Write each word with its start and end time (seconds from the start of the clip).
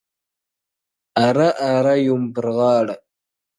o 0.03 0.03
اره، 1.27 1.49
اره، 1.73 1.93
يوم 2.07 2.23
پر 2.33 2.45
غاړه٫ 2.57 2.97